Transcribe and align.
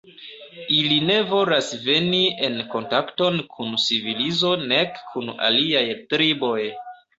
Ili 0.77 0.95
ne 1.09 1.17
volas 1.33 1.67
veni 1.83 2.21
en 2.47 2.57
kontakton 2.71 3.39
kun 3.53 3.77
civilizo 3.85 4.57
nek 4.75 4.99
kun 5.13 5.33
aliaj 5.51 5.87
triboj. 6.11 6.61